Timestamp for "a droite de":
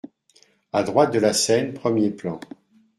0.73-1.19